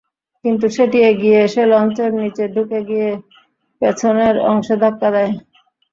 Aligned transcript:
কিন্তু 0.45 0.65
সেটি 0.75 0.97
এগিয়ে 1.09 1.37
এসে 1.43 1.61
লঞ্চের 1.71 2.11
নিচে 2.19 2.43
ঢুকে 2.53 2.79
গিয়ে 2.89 3.09
পেছনের 3.81 4.35
অংশে 4.49 4.75
ধাক্কা 4.83 5.09
দেয়। 5.15 5.31